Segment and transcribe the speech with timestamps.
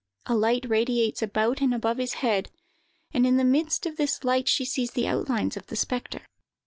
[0.25, 2.49] A light radiates about and above his head,
[3.13, 6.25] and in the midst of this light she sees the outlines of the spectre.